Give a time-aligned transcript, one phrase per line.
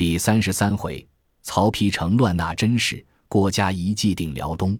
[0.00, 1.06] 第三十三回，
[1.42, 4.78] 曹丕乘乱纳甄氏，郭嘉一计定辽东。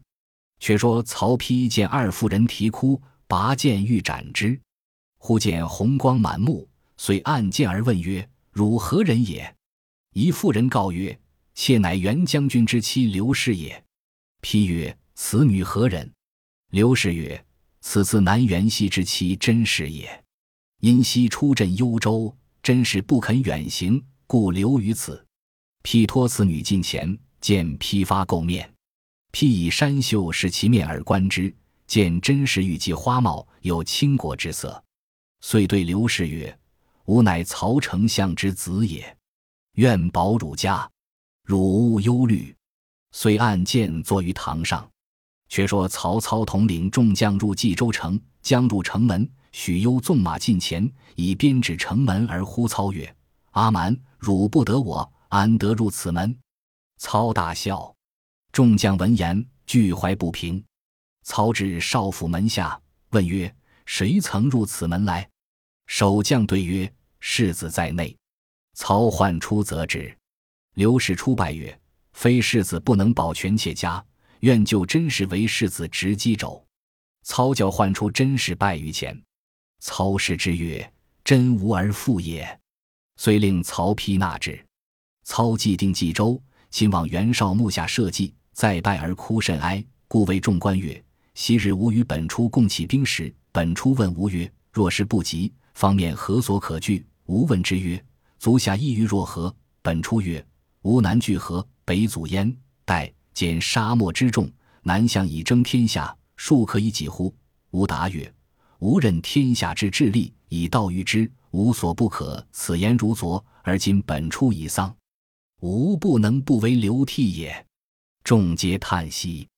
[0.61, 4.59] 却说曹丕见二妇人啼哭，拔剑欲斩之，
[5.19, 9.54] 忽见红光满目，遂按剑而问曰：“汝何人也？”
[10.17, 11.21] 一妇人告曰
[11.55, 13.84] ：“妾乃袁将军之妻刘氏也。”
[14.41, 16.11] 丕曰：“此女何人？”
[16.73, 17.45] 刘氏曰
[17.82, 20.25] ：“此次南袁熙之妻甄氏也。
[20.80, 25.27] 因夕出镇幽州，甄氏不肯远行。”故留于此。
[25.83, 28.73] 辟托此女近前，见批发垢面，
[29.33, 31.52] 丕以山袖拭其面而观之，
[31.88, 34.80] 见真实玉髻花貌，有倾国之色，
[35.41, 36.57] 遂对刘氏曰
[37.07, 39.16] ：“吾乃曹丞相之子也，
[39.73, 40.88] 愿保汝家，
[41.43, 42.55] 汝勿忧虑。”
[43.10, 44.88] 遂按剑坐于堂上。
[45.49, 53.12] 却说曹操统领众将入冀州城，将入城门，许攸纵马近前，以鞭指城门而呼操曰
[53.51, 56.38] ：“阿蛮！”汝不得我，安得入此门？
[56.98, 57.95] 操大笑。
[58.52, 60.63] 众将闻言，俱怀不平。
[61.23, 62.79] 操至少府门下，
[63.10, 63.52] 问曰
[63.87, 65.26] ：“谁曾入此门来？”
[65.88, 68.15] 守将对曰：“世子在内。”
[68.76, 70.15] 操唤出则止。
[70.75, 71.81] 刘氏出拜曰
[72.12, 74.04] ：“非世子不能保全妾家，
[74.41, 76.62] 愿就真实为世子执击肘。”
[77.25, 79.19] 操叫唤出真氏拜于前。
[79.78, 80.93] 操视之曰
[81.25, 82.60] ：“真无而复也。”
[83.21, 84.59] 遂令曹丕纳之。
[85.25, 91.04] 操既定冀州，亲往袁绍墓下设祭，再拜而哭甚哀，故谓众官曰
[91.37, 98.03] ：“昔日吾与本初共起兵时，本初问吾曰：‘若是不及，方面何所可惧？’吾问之曰
[98.41, 100.43] ：‘足下意欲若何？’本初曰
[100.81, 102.50] ：‘吾南拒河，北阻燕、
[102.87, 104.50] 待，见沙漠之众，
[104.82, 107.34] 南向以争天下，庶可以几乎？’
[107.72, 108.32] 吾答曰
[108.81, 114.94] ：‘吾任天下之智力，以道于之。’无所不可，此言如昨，而今本初已丧，
[115.60, 117.66] 吾不能不为流涕也。
[118.25, 119.48] 众皆叹息。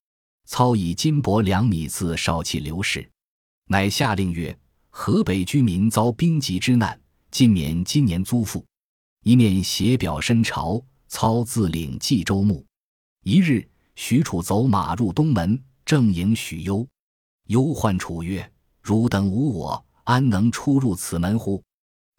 [0.46, 3.08] 操以金帛两米赐少气刘氏，
[3.67, 4.56] 乃下令曰：
[4.90, 7.00] 河北居民遭兵疾之难，
[7.30, 8.64] 尽免今年租赋。
[9.24, 10.83] 一面写表申朝。
[11.14, 12.64] 操自领冀州牧。
[13.22, 16.88] 一日，许褚走马入东门，正迎许攸。
[17.48, 18.50] 攸唤楚曰
[18.80, 21.62] ：“汝等无我，安能出入此门乎？”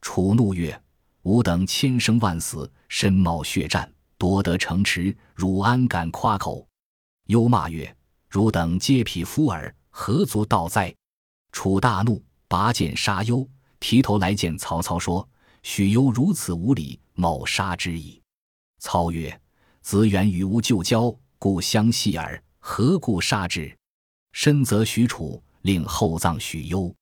[0.03, 0.79] 楚怒曰
[1.23, 6.67] ：“吾等千生万死，身冒血战，夺得城池，汝安敢夸口？”
[7.27, 7.95] 忧骂曰
[8.29, 10.93] ：“汝等皆匹夫耳，何足道哉？”
[11.53, 13.47] 楚大怒，拔剑杀忧，
[13.79, 15.27] 提头来见曹操，说
[15.63, 18.21] ：“许攸如此无礼，某杀之矣。”
[18.79, 19.41] 操曰
[19.81, 23.73] ：“子远与吾旧交，故相系耳，何故杀之？”
[24.33, 26.93] 深责许褚，令厚葬许攸，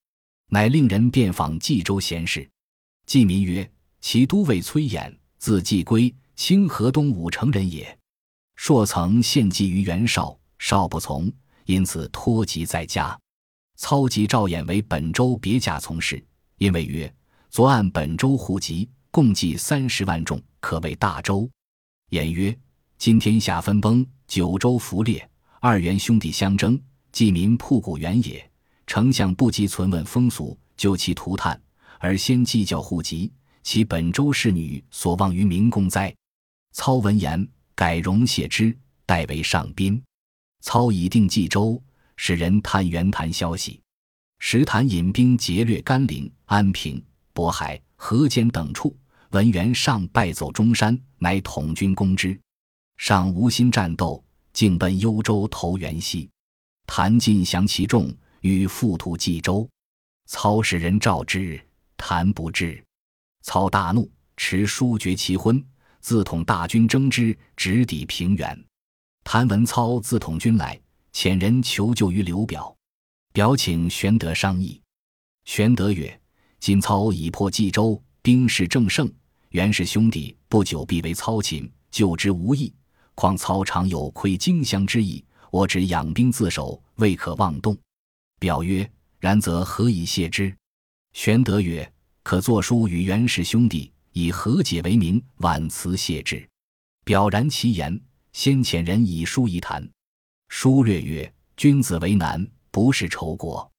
[0.49, 2.47] 乃令人遍访冀州贤士。
[3.05, 3.69] 季民曰
[3.99, 7.97] ：“其都尉崔琰，字季归，清河东武城人也。
[8.55, 11.31] 朔曾献计于袁绍，绍不从，
[11.65, 13.19] 因此托疾在家。
[13.75, 16.23] 操即召偃为本州别驾从事，
[16.57, 17.11] 因为曰：
[17.49, 21.49] 昨按本州户籍，共计三十万众，可谓大州。
[22.11, 22.55] 偃曰：
[22.97, 25.27] 今天下分崩，九州弗裂，
[25.59, 26.79] 二袁兄弟相争，
[27.11, 28.47] 季民铺谷原也。
[28.85, 31.59] 丞相不及存问风俗，就其涂炭。”
[32.03, 33.31] 而先计较户籍，
[33.61, 36.13] 其本州侍女所望于民公哉？
[36.73, 38.75] 操闻言，改容谢之，
[39.05, 40.01] 代为上宾。
[40.61, 41.79] 操已定冀州，
[42.17, 43.79] 使人探袁谭消息。
[44.39, 47.03] 时谭引兵劫掠甘陵、安平、
[47.35, 48.97] 渤海、河间等处，
[49.29, 52.35] 闻袁尚败走中山，乃统军攻之。
[52.97, 54.23] 尚无心战斗，
[54.53, 56.27] 竟奔幽州投袁熙。
[56.87, 58.11] 谭尽降其众，
[58.41, 59.69] 欲复图冀州。
[60.25, 61.63] 操使人召之。
[62.01, 62.83] 谭不至，
[63.43, 65.63] 操大怒，持书绝其婚，
[65.99, 68.65] 自统大军征之，直抵平原。
[69.23, 70.81] 谭文操自统军来，
[71.13, 72.75] 遣人求救于刘表。
[73.31, 74.81] 表请玄德商议。
[75.45, 76.19] 玄德曰
[76.59, 79.07] ：“今操已破冀州，兵势正盛，
[79.49, 82.73] 袁氏兄弟不久必为操擒，救之无益。
[83.13, 87.77] 况操常有窥荆襄之意，我只养兵自守，未可妄动。”
[88.41, 88.91] 表曰
[89.21, 90.51] ：“然则何以谢之？”
[91.13, 91.91] 玄德曰
[92.23, 96.47] ：“可作书与袁氏兄弟，以和解为名，婉辞谢之。”
[97.03, 97.99] 表然其言，
[98.31, 99.87] 先遣人以书一谈。
[100.47, 103.69] 书略曰：“君子为难，不是仇国。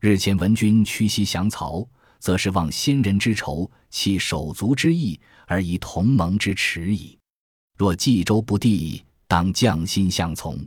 [0.00, 1.88] 日前闻君屈膝降曹，
[2.18, 7.18] 则是忘先人之仇，弃手足之义，而以同盟之耻矣。
[7.78, 10.58] 若冀州不地，当将心相从。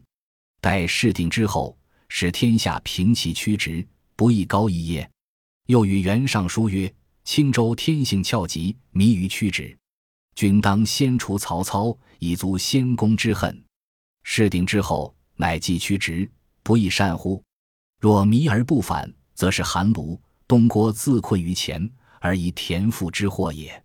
[0.59, 1.77] 待事定之后，
[2.09, 5.09] 使天下平齐曲直，不亦高义耶？”
[5.67, 6.91] 又与袁尚书曰
[7.25, 9.77] ：“青州天性峭急，迷于曲直。
[10.33, 13.63] 君当先除曹操，以足先公之恨。
[14.23, 16.29] 事定之后，乃继屈直，
[16.63, 17.43] 不亦善乎？
[17.99, 21.89] 若迷而不返，则是韩卢、东郭自困于前，
[22.21, 23.83] 而以田赋之祸也。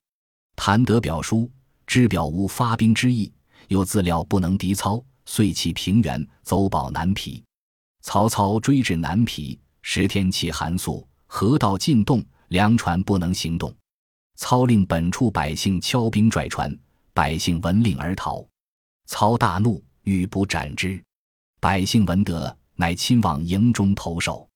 [0.55, 1.51] 谭得表书，
[1.85, 3.33] 知表无发兵之意，
[3.67, 7.43] 又自料不能敌操，遂弃平原，走保南皮。
[8.03, 13.75] 曹操追至南皮，十天气寒肃，河道尽冻，粮船不能行动。
[14.37, 16.79] 操令本处百姓敲兵拽船，
[17.15, 18.47] 百姓闻令而逃。
[19.07, 21.03] 操大怒，欲不斩之。
[21.59, 24.47] 百姓闻得，乃亲往营中投首。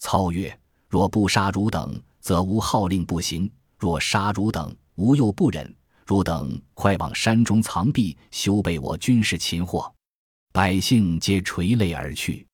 [0.00, 0.58] 操曰
[0.90, 3.48] ：“若不杀汝等，则无号令不行；
[3.78, 5.72] 若杀汝等，吾又不忍。
[6.04, 9.90] 汝等快往山中藏避，休被我军士擒获。”
[10.52, 12.44] 百姓皆垂泪而去。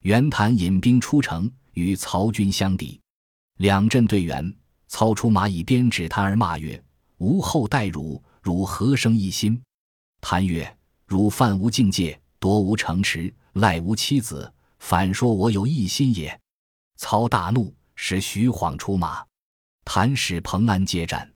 [0.00, 3.00] 袁谭引兵出城，与曹军相敌。
[3.58, 4.52] 两阵对圆，
[4.88, 6.82] 操出马以鞭指谭而骂曰
[7.18, 9.62] ：“吾后待汝，汝何生一心？”
[10.20, 16.38] 谭曰：“汝犯无境界，夺无城池，赖无妻子，反说我有一心也。”
[16.96, 19.24] 操大怒，使徐晃出马。
[19.84, 21.30] 谭使彭安接战，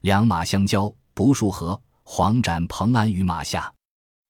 [0.00, 3.72] 两马相交，不数合，晃斩彭安于马下。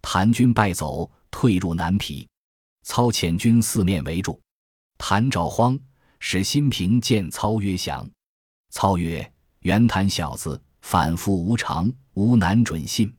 [0.02, 2.28] 谭军败走，退入南皮。
[2.82, 4.40] 操遣军四面围住。
[4.98, 5.78] 谭找慌，
[6.24, 8.08] 使新平见操曰：“降。”
[8.70, 9.32] 操曰
[9.62, 13.12] ：“袁谭小子，反复无常，吾难准信。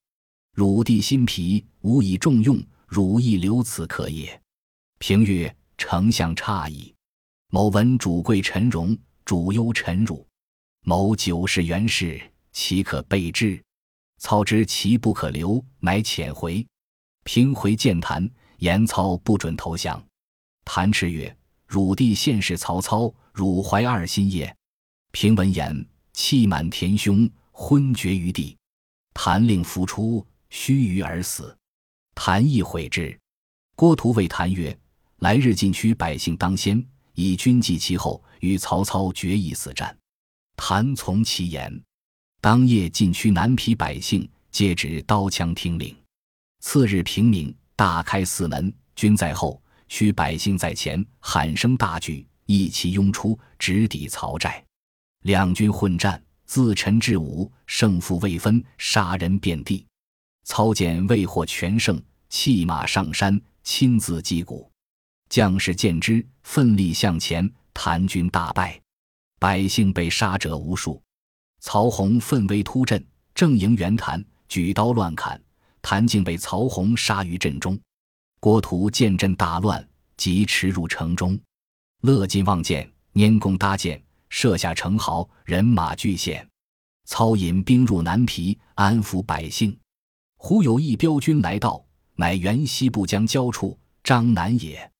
[0.55, 4.41] 汝弟新皮，吾以重用，汝亦留此可也。”
[4.99, 6.95] 平曰：“丞相诧异。
[7.49, 10.25] 某闻主贵臣荣，主忧臣辱。
[10.85, 12.19] 某久视袁氏，
[12.53, 13.61] 岂可备之？”
[14.17, 16.65] 操知其不可留，乃遣回。
[17.25, 18.27] 平回见谭。
[18.59, 20.01] 言操不准投降，
[20.63, 21.35] 谭斥曰
[21.73, 24.55] ：“汝弟现是曹操，汝怀二心也。”
[25.09, 25.83] 平闻言，
[26.13, 28.55] 气满填胸，昏厥于地。
[29.11, 31.57] 谭令复出，须臾而死。
[32.13, 33.19] 谭亦悔之。
[33.75, 34.77] 郭图谓谭曰
[35.17, 36.85] ：“来日禁区百姓当先，
[37.15, 39.97] 以军继其后，与曹操决一死战。”
[40.55, 41.83] 谭从其言。
[42.39, 45.97] 当夜禁区南皮百姓皆执刀枪听令。
[46.59, 47.51] 次日平明。
[47.75, 54.63] 大开四门，军在后，须百姓在前，喊声大举，一齐拥出，直抵曹寨。
[55.23, 59.85] 两军混战，自晨至午，胜负未分，杀人遍地。
[60.43, 64.69] 曹简未获全胜，弃马上山，亲自击鼓。
[65.29, 67.49] 将士见之，奋力向前。
[67.75, 68.79] 谭军大败，
[69.39, 71.01] 百姓被杀者无数。
[71.59, 73.03] 曹洪奋威突阵，
[73.33, 75.41] 正迎袁谭，举刀乱砍。
[75.81, 77.75] 谭竟被曹洪杀于阵中，
[78.43, 79.87] 郭图见阵大乱，
[80.17, 81.39] 即驰入城中。
[82.01, 86.45] 乐进望见，拈弓搭箭，射下城壕，人马俱陷。
[87.05, 89.79] 操引兵入南皮，安抚百姓。
[90.35, 91.81] 忽有一彪军来到，
[92.15, 94.91] 乃原西部将交处张南也。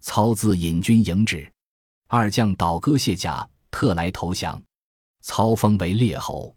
[0.00, 1.46] 操自引军迎之，
[2.06, 4.58] 二将倒戈卸甲，特来投降。
[5.20, 6.56] 操封为列侯。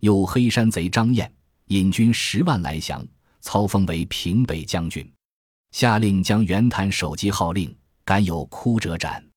[0.00, 1.30] 有黑山贼张燕
[1.66, 3.06] 引军十万来降。
[3.42, 5.06] 操封为平北将军，
[5.74, 9.28] 下令将袁谭首级号令，敢有哭者斩，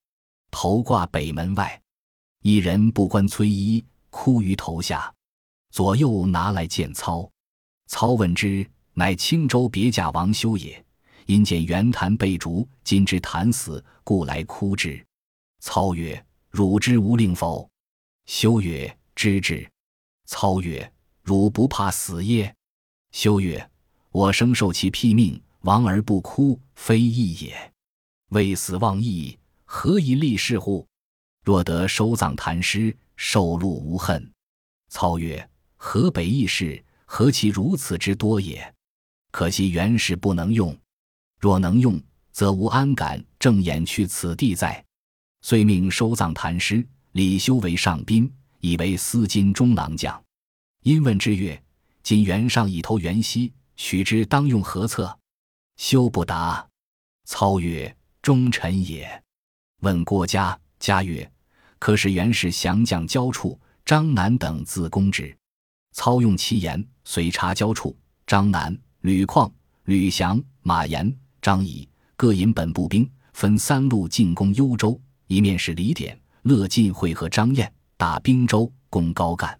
[0.51, 1.81] 头挂北门外。
[2.43, 5.11] 一人不关崔衣，哭于头下。
[5.71, 7.27] 左右拿来见操，
[7.87, 8.63] 操问之，
[8.93, 10.85] 乃青州别驾王修也。
[11.25, 15.03] 因见袁谭被逐，今知谭死，故来哭之。
[15.59, 17.67] 操曰：“汝知吾令否？”
[18.27, 19.67] 修曰：“知之。”
[20.29, 22.55] 操曰：“汝不怕死耶？”
[23.11, 23.67] 修曰。
[24.11, 27.73] 我生受其辟命，亡而不哭，非义也。
[28.29, 30.87] 为死忘义，何以立事乎？
[31.43, 34.31] 若得收葬谭师，受禄无恨。
[34.87, 35.45] 操曰：
[35.75, 38.73] 河北义士，何其如此之多也？
[39.31, 40.73] 可惜袁氏不能用。
[41.37, 44.81] 若能用，则吾安敢正眼去此地哉？
[45.41, 46.87] 遂命收葬谭师。
[47.11, 48.31] 李修为上宾，
[48.61, 50.23] 以为司金中郎将。
[50.83, 51.61] 因问之曰：
[52.03, 53.51] 今袁尚已投袁熙。
[53.75, 55.19] 取之当用何策？
[55.77, 56.67] 休不答。
[57.25, 59.23] 操曰：“忠臣也。”
[59.81, 61.29] 问郭嘉，嘉曰
[61.79, 65.35] ：“可使袁氏降将交处，张南等自攻之。”
[65.93, 67.95] 操用其言，遂查交处。
[68.25, 69.49] 张南、吕旷、
[69.85, 74.99] 吕翔、马延、张仪各引本部兵，分三路进攻幽州。
[75.27, 79.57] 一面是李典、乐进会合张燕，打滨州，攻高干。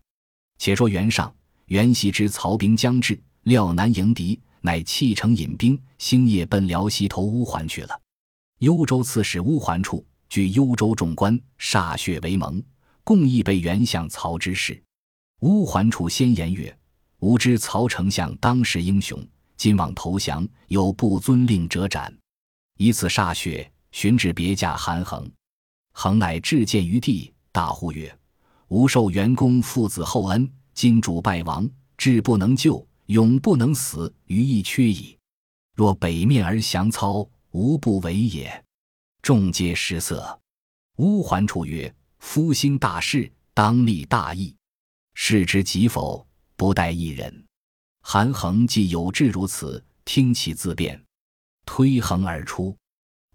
[0.58, 1.34] 且说袁尚、
[1.66, 3.22] 袁熙知曹兵将至。
[3.44, 8.02] 廖南迎敌，乃弃城引兵，星夜奔辽西投乌桓去了。
[8.60, 12.62] 幽州刺史乌桓处，据幽州众官歃血为盟，
[13.04, 14.82] 共议被袁相曹之事。
[15.42, 16.76] 乌桓处先言曰
[17.20, 19.24] ：“吾知曹丞相当时英雄，
[19.56, 22.12] 今往投降，有不遵令者斩。
[22.78, 25.30] 以此歃血，寻至别驾韩衡。
[25.92, 28.16] 衡乃至见于地，大呼曰
[28.70, 35.18] ：“吾受袁公父子厚恩，今主败亡，志不能救，永不能死，于一缺矣。
[35.74, 38.64] 若北面而降操，无不为也。”
[39.22, 40.40] 众皆失色。
[40.98, 44.56] 乌桓处曰：“夫兴大事，当立大义，
[45.14, 46.26] 事之及否？”
[46.58, 47.46] 不待一人，
[48.02, 51.00] 韩衡既有志如此，听其自辩，
[51.68, 52.76] 推衡而出。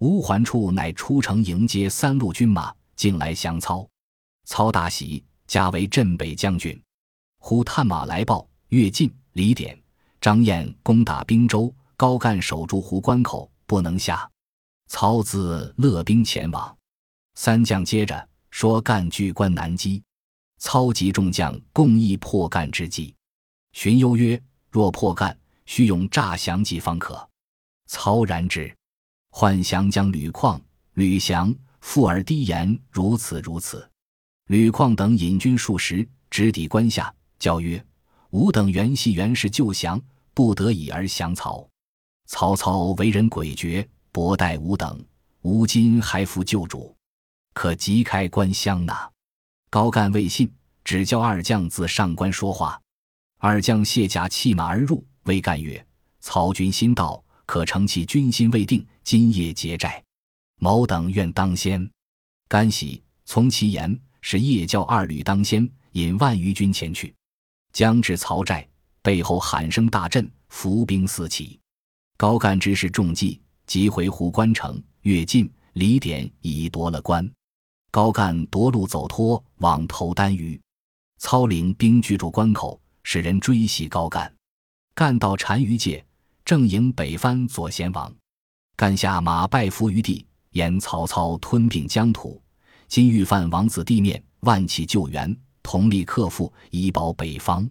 [0.00, 3.88] 乌桓处乃出城迎接三路军马，进来降操。
[4.44, 6.82] 操大喜，加为镇北将军。
[7.38, 9.80] 忽探马来报，越进、李典、
[10.20, 14.28] 张燕攻打滨州，高干守住湖关口，不能下。
[14.88, 16.76] 操自勒兵前往。
[17.34, 20.02] 三将接着说干据关难击。
[20.58, 23.14] 操集众将，共议破干之计。
[23.72, 27.26] 荀攸曰：“若破干，须用诈降计方可。”
[27.88, 28.72] 操然之。
[29.30, 30.60] 幻降将吕旷、
[30.92, 33.88] 吕翔附耳低言：“如此如此。”
[34.48, 37.82] 吕旷等引军数十，直抵关下，叫曰
[38.32, 40.00] ：“吾等原系袁氏旧降，
[40.32, 41.68] 不得已而降曹。
[42.26, 45.04] 曹操为人诡谲，薄待吾等，
[45.42, 46.96] 吾今还复旧主，
[47.52, 49.10] 可即开关相纳。”
[49.68, 50.50] 高干未信，
[50.82, 52.80] 只叫二将自上官说话。
[53.38, 55.84] 二将卸甲弃马而入，谓干曰
[56.20, 60.02] ：“曹军新到，可乘其军心未定，今夜劫寨。
[60.58, 61.86] 某等愿当先。”
[62.48, 67.14] 干喜，从其言，是夜教二旅当先，引万余军前去。
[67.72, 68.66] 将至曹寨，
[69.00, 71.58] 背后喊声大震，伏兵四起。
[72.16, 74.82] 高干知是中计，即回护关城。
[75.02, 77.28] 越近，李典已夺了关。
[77.90, 80.60] 高干夺路走脱，往投单于。
[81.18, 84.32] 操领兵居住关口，使人追袭高干。
[84.94, 86.04] 干到单于界，
[86.44, 88.14] 正迎北藩左贤王。
[88.76, 92.40] 干下马拜伏于地，言曹操吞并疆土，
[92.88, 97.68] 今欲犯王子地面，万起救援，同力克复，以保北方。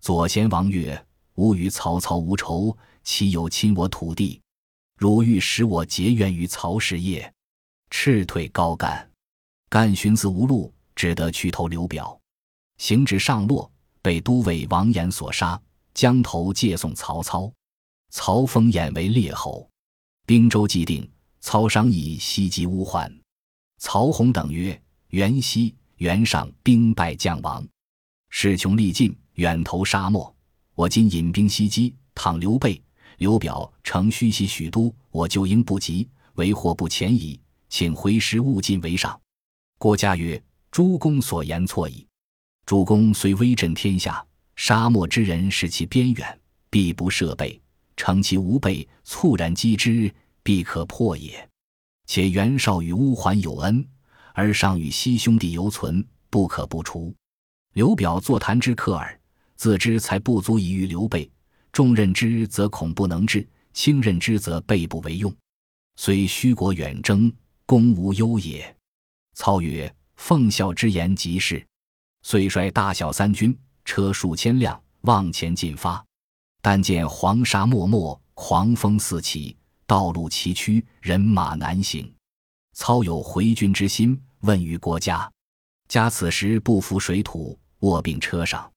[0.00, 4.40] 左贤王曰：“吾与曹操无仇，岂有侵我土地？
[4.96, 7.32] 汝欲使我结怨于曹氏业？”
[7.90, 9.10] 斥退高干。
[9.68, 12.18] 干寻思无路，只得去投刘表。
[12.78, 13.70] 行至上洛，
[14.02, 15.60] 被都尉王衍所杀，
[15.94, 17.52] 将头借送曹操。
[18.10, 19.68] 曹封衍为列侯。
[20.26, 21.10] 兵州既定，
[21.40, 23.12] 操商议西击乌桓。
[23.78, 27.66] 曹洪等曰：“袁熙、袁尚兵败将亡，
[28.30, 30.34] 势穷力尽，远投沙漠。
[30.74, 32.82] 我今引兵西击，倘刘备、
[33.18, 37.38] 刘表乘虚袭许都，我就应不及，为祸不浅矣。
[37.68, 39.18] 请回师勿进为上。”
[39.78, 42.06] 郭嘉曰：“诸公所言错矣。
[42.66, 44.24] 主公虽威震天下，
[44.56, 47.60] 沙漠之人视其边远，必不设备；
[47.96, 51.48] 乘其无备，猝然击之，必可破也。
[52.06, 53.86] 且袁绍与乌桓有恩，
[54.34, 57.14] 而上与西兄弟犹存，不可不除。
[57.74, 59.18] 刘表坐谈之客耳，
[59.54, 61.30] 自知才不足以御刘备，
[61.72, 65.34] 重任之则恐不能治，轻任之则备不为用。
[65.96, 67.32] 虽虚国远征，
[67.64, 68.76] 功无忧也。”
[69.34, 71.64] 操曰：“奉孝之言即是。”
[72.22, 76.04] 遂率大小三军，车数千辆，往前进发。
[76.60, 82.13] 但见黄沙漠漠，狂风四起，道路崎岖，人马难行。
[82.74, 85.30] 操有回军之心，问于郭嘉。
[85.88, 88.70] 嘉此时不服水土，卧病车上。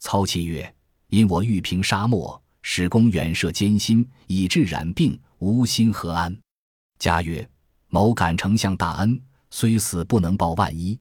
[0.00, 0.74] 操泣曰
[1.08, 6.34] ：“因我欲平沙漠，使公远涉艰辛，以致染病，无心何安？”
[6.98, 7.46] 嘉曰
[7.88, 9.20] ：“某感丞相大恩。”
[9.50, 10.98] 虽死不能报万一。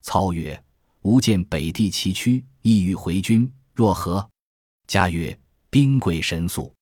[0.00, 0.62] 操曰
[1.02, 4.26] ：“吾见北地崎岖，意欲回军，若何？”
[4.86, 6.72] 嘉曰：“兵贵神速，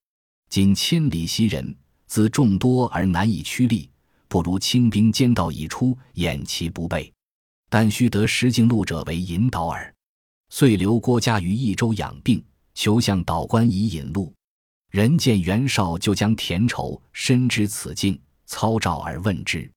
[0.49, 3.91] 今千里袭人，自众多而难以驱力，
[4.29, 7.13] 不如轻兵兼道已出，掩其不备。
[7.71, 9.93] 但须得识经路者为引导耳。”
[10.51, 12.43] 遂留郭嘉于益州养病，
[12.75, 14.33] 求向导官以引路。
[14.91, 19.71] 人见袁绍就将田畴深知此境，操召而问之。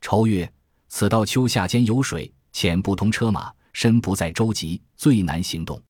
[0.00, 0.50] 畴曰：
[0.88, 5.80] 此道秋夏间有水，且不通车马，身不在舟楫，最难行动。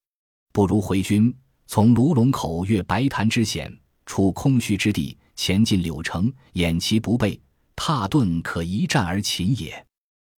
[0.52, 1.34] 不如回军，
[1.66, 3.74] 从卢龙口越白潭之险，
[4.04, 7.40] 处空虚之地，前进柳城，掩其不备，
[7.78, 9.86] 踏顿可一战而擒也。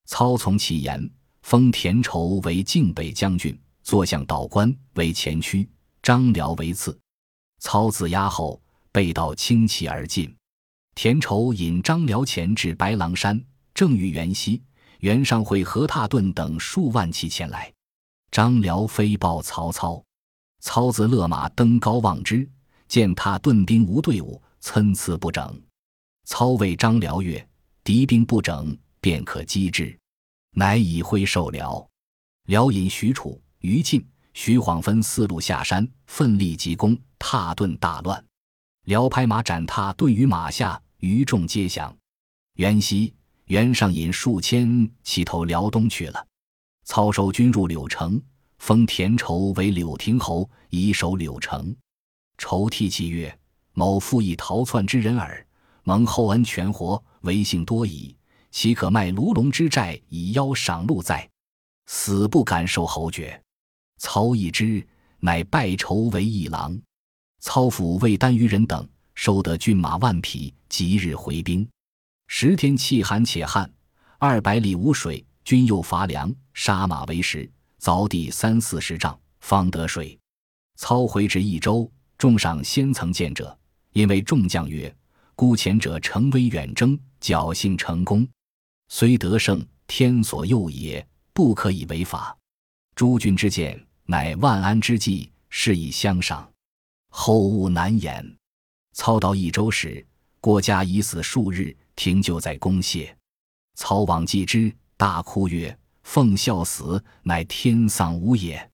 [0.05, 5.67] 操从其言，封田畴为靖北将军，坐相导官为前驱，
[6.03, 6.97] 张辽为次。
[7.59, 8.61] 操自压后，
[8.93, 10.33] 背道轻骑而进。
[10.95, 13.43] 田畴引张辽前至白狼山。
[13.73, 14.63] 正遇袁熙、
[14.99, 17.73] 袁尚会何踏顿等数万骑前来，
[18.31, 20.03] 张辽飞报曹操。
[20.61, 22.47] 操自勒马登高望之，
[22.87, 25.59] 见蹋顿兵无队伍，参差不整。
[26.31, 27.45] 操谓张辽曰
[27.83, 29.99] ：“敌兵不整，便可击之。”
[30.55, 31.85] 乃以挥受辽。
[32.47, 38.25] 辽引许褚、于禁、徐晃分四路下山，奋力急攻，踏顿大乱。
[38.85, 41.95] 辽拍马斩踏顿于马下，余众皆降。
[42.55, 43.13] 袁熙，
[43.47, 46.27] 袁尚引数千骑投辽东去了。
[46.85, 48.23] 操守军入柳城，
[48.59, 51.75] 封田畴为柳亭侯，以守柳城。
[52.39, 53.37] 畴涕泣曰
[53.75, 55.45] ：“某复以逃窜之人耳，
[55.91, 58.17] 蒙厚恩全活，为幸多矣。
[58.53, 61.29] 岂可卖卢龙之寨以邀赏禄哉？
[61.87, 63.43] 死不敢受侯爵。”
[63.99, 64.87] 操一之，
[65.19, 66.81] 乃拜仇为议郎。
[67.41, 71.69] 操抚魏单于人等，收得骏马万匹，即日回兵。
[72.29, 73.69] 十天气寒且旱，
[74.17, 80.17] 二百里无水，军又乏粮，杀马为食，凿地三四十丈，方得水。
[80.77, 83.59] 操回至益州，众上先曾见者，
[83.93, 84.95] 因为众将曰
[85.41, 88.29] ：“孤前者乘威远征，侥幸成功，
[88.89, 92.37] 虽得胜，天所佑也，不可以违法。
[92.95, 96.47] 诸君之见。”乃万安之计，是以相赏。
[97.09, 98.37] 后务难言。
[98.93, 100.07] 操到益州时，
[100.43, 103.17] 郭嘉已死数日，停就在宫谢。
[103.77, 108.71] 操往祭之，大哭曰：“奉孝死，乃天丧吾也。”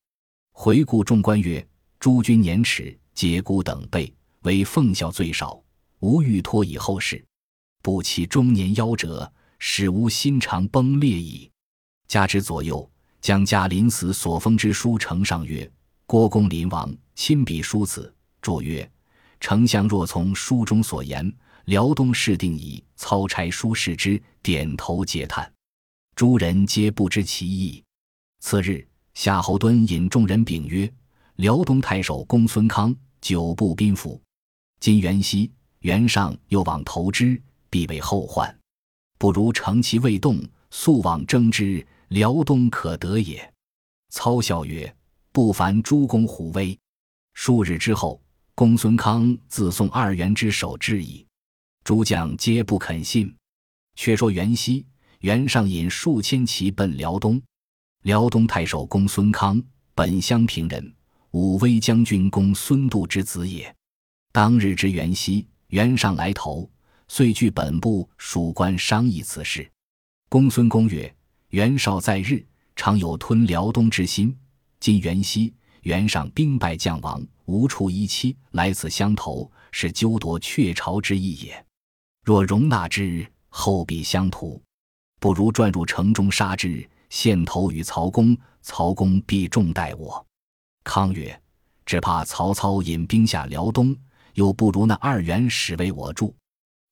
[0.51, 1.65] 回顾众官曰
[2.01, 5.63] ：“诸君年齿，皆孤等辈，唯奉孝最少，
[6.00, 7.25] 吾欲托以后事。
[7.83, 11.50] 不期中年夭折，使吾心肠崩裂矣。”
[12.09, 12.88] 加之左右。
[13.23, 15.69] 将家临死所封之书呈上，曰
[16.07, 18.88] ：“郭公临亡，亲笔书此。”注曰
[19.41, 21.35] ：“丞相若从书中所言，
[21.65, 25.53] 辽东事定矣。”操差书视之，点头嗟叹。
[26.15, 27.83] 诸人皆不知其意。
[28.38, 30.88] 次日，夏侯惇引众人禀曰
[31.37, 34.23] ：“辽东太守公孙康久不宾服，
[34.79, 35.50] 今元夕，
[35.87, 37.40] 袁尚又往投之，
[37.71, 38.52] 必为后患。
[39.19, 43.52] 不如乘其未动，速往征之。”辽东可得也。
[44.11, 44.93] 操笑曰
[45.30, 46.76] ：“不凡诸公虎威。”
[47.34, 48.21] 数日之后，
[48.56, 51.25] 公孙康自送二袁之首至矣。
[51.84, 53.32] 诸将皆不肯信。
[53.95, 54.84] 却说袁熙，
[55.21, 57.41] 袁尚引数千骑奔辽东。
[58.02, 59.63] 辽东太守公孙康，
[59.95, 60.95] 本襄平人，
[61.30, 63.73] 武威将军公孙度之子也。
[64.32, 66.71] 当日之袁熙，袁尚来投，
[67.09, 69.71] 遂据本部属官商议此事。
[70.29, 71.13] 公孙公曰。
[71.50, 74.37] 袁绍在日，常有吞辽东之心。
[74.81, 81.65] 今袁熙，袁尚兵败将亡，无处依栖，来此相投，是纠夺鹊巢之意也。
[82.25, 84.61] 若容纳之，后必相图，
[85.21, 90.26] 不如转入城中杀之，献头与曹公，曹公必重待我。
[90.83, 91.41] 康曰
[91.87, 93.97] ：“只怕曹操引兵下辽东，
[94.37, 96.35] 又不如那二袁使为我助。”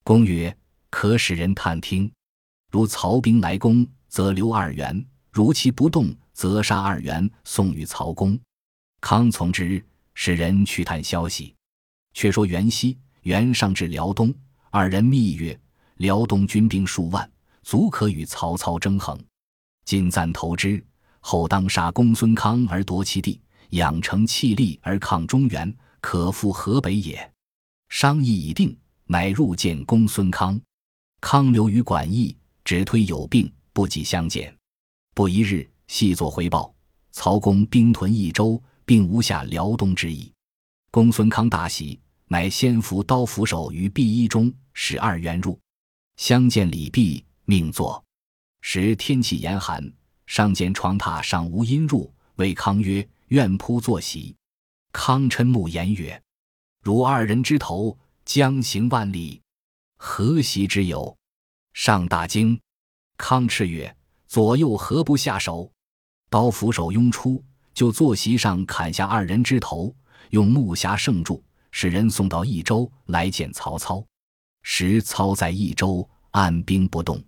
[0.05, 0.55] 公曰
[0.91, 2.11] ：“可使人探听，
[2.69, 8.39] 如曹兵来攻。”则留二袁，如其不动，则杀二袁，送与曹公。
[9.01, 11.53] 康从之，使人去探消息。
[12.13, 14.33] 却说袁熙，袁尚至辽东，
[14.69, 15.59] 二人密曰
[15.99, 17.29] ：“辽东军兵数万，
[17.61, 19.21] 足可与曹操争衡。
[19.83, 20.81] 今暂投之，
[21.19, 27.29] 后当杀公孙康而夺其地，养成气力而抗中原，可复河北也。”
[27.89, 30.59] 商议已定，乃入见公孙康。
[31.21, 33.51] 康留于馆驿，只推有病。
[33.73, 34.55] 不及相见，
[35.13, 36.73] 不一日，细作回报：
[37.11, 40.31] 曹公兵屯益州，并无下辽东之意。
[40.91, 45.59] 公孙康大喜，乃先伏刀斧手于毕衣中，使二袁入。
[46.15, 48.01] 相见礼毕，命坐。
[48.61, 49.91] 时天气严寒，
[50.25, 54.33] 上见床榻上无阴入，谓康曰：“愿铺坐席。”
[54.93, 56.23] 康嗔目言曰
[56.85, 59.41] ：“如二人之头，将行万里，
[59.97, 61.17] 何席之有？”
[61.73, 62.61] 上大惊。
[63.17, 63.97] 康叱曰
[64.29, 65.71] ：“左右何不下手？”
[66.29, 67.43] 刀斧手拥出，
[67.73, 69.95] 就坐席上砍下二人之头，
[70.29, 74.05] 用木匣盛住，使人送到益州来见曹操。
[74.61, 77.19] 时操在益州，按兵不动。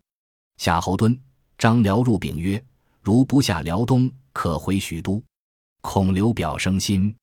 [0.58, 1.20] 夏侯惇、
[1.58, 2.63] 张辽入禀曰
[3.02, 5.20] ：“如不下辽东，可回许都。
[5.82, 7.15] 孔刘表生心。”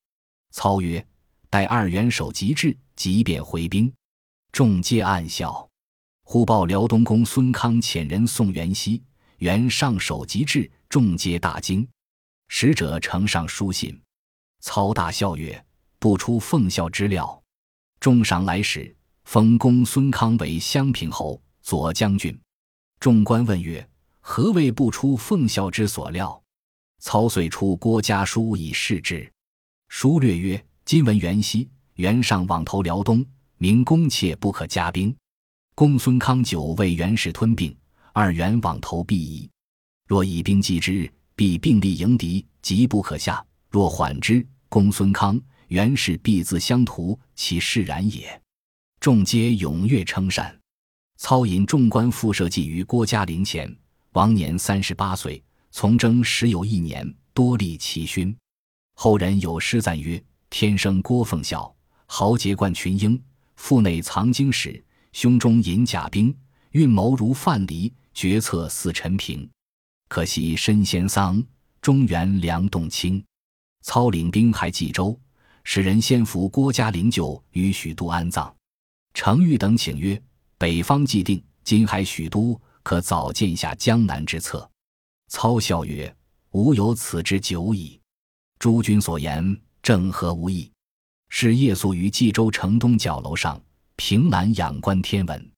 [0.51, 1.07] 操曰
[1.55, 3.95] ：“待二元首急至，即便回兵。”
[4.51, 5.71] 众皆暗笑。
[6.25, 9.01] 忽报辽东公孙康遣人送元熙，
[9.37, 11.87] 袁上首即至，众皆大惊。
[12.49, 13.97] 使者呈上书信，
[14.63, 15.65] 操大笑曰
[16.01, 17.41] ：“不出奉孝之料。”
[18.01, 22.37] 众上来使，封公孙康为襄平侯、左将军。
[22.99, 23.89] 众官问曰
[24.19, 26.43] ：“何谓不出奉孝之所料？”
[26.99, 29.33] 操遂出郭家书以示之。
[29.87, 33.25] 书略曰：今闻元熙、元上往投辽东，
[33.57, 35.17] 明公妾不可加兵。
[35.75, 37.75] 公孙康久为元氏吞并，
[38.13, 39.49] 二元往投必矣。
[40.07, 48.39] 若以兵击之，必并力迎敌，急不可下；若缓之，公孙康、袁氏必自相屠，其势然也。
[49.01, 50.55] 众皆踊跃称善。
[51.17, 53.75] 操引众官复设祭于郭嘉陵前，
[54.13, 58.37] 王年三十八岁，从征时有一年，多立奇勋。
[58.93, 60.23] 后人有诗赞曰
[60.57, 61.75] ：“天生郭奉孝，
[62.07, 63.21] 豪杰冠群英。
[63.57, 66.33] 腹内藏经史，胸中隐甲兵。
[66.71, 69.51] 运谋如范蠡，决策似陈平。
[70.09, 71.43] 可惜身先丧，
[71.81, 73.21] 中原粮动清。
[73.83, 75.19] 操领兵还冀州，
[75.65, 78.55] 使人先扶郭嘉陵柩于许都安葬。
[79.13, 80.23] 程昱等请曰。”
[80.57, 84.71] 北方既定，今还许都，可早见下江南之策。
[85.27, 86.17] 操笑曰
[86.55, 88.01] ：“吾有此之久矣。
[88.61, 90.69] 诸君所言正合吾意。”
[91.31, 93.61] 是夜宿于冀州城东角楼上，
[93.97, 95.51] 凭栏仰观天文。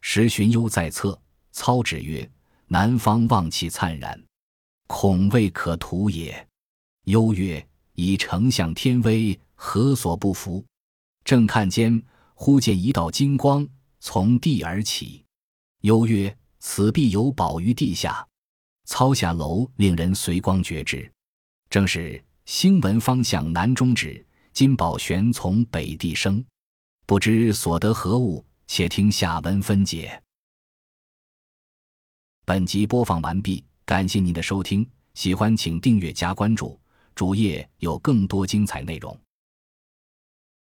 [0.00, 1.18] 时荀攸在侧，
[1.50, 2.30] 操指曰
[2.68, 4.22] ：“南方望气灿然，
[4.86, 6.46] 恐未可图也。”
[7.04, 10.62] 攸曰：“以丞相天威，何所不服？”
[11.24, 12.02] 正看间，
[12.34, 13.66] 忽见一道金光。
[13.98, 15.24] 从地而起，
[15.80, 18.28] 攸曰：“此必有宝于地下。”
[18.84, 21.10] 操下楼，令人随光觉之，
[21.70, 26.44] 正是星文方向南中指，金宝悬从北地生。
[27.06, 28.44] 不知所得何物？
[28.66, 30.22] 且听下文分解。
[32.44, 36.78] 本集播放完毕，感谢您的收听，喜欢请订阅加关注，
[37.14, 39.18] 主页有更多精彩内容。